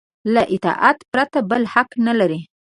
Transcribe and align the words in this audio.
له 0.33 0.41
اطاعت 0.55 0.99
پرته 1.11 1.39
بل 1.49 1.63
حق 1.73 1.89
نه 2.07 2.13
لري. 2.19 2.41